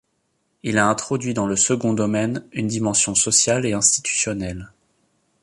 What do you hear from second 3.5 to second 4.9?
et institutionnelle.